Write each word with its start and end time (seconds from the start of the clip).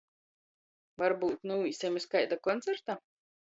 Varbyut 1.03 1.47
nūīsim 1.53 2.03
iz 2.03 2.11
kaida 2.17 2.41
koncerta? 2.51 3.01